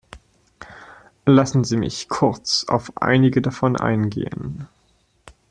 Lassen 1.27 1.63
sie 1.63 1.77
mich 1.77 2.09
kurz 2.09 2.65
auf 2.67 2.91
einige 2.99 3.39
davon 3.39 3.77
eingehen. 3.77 4.67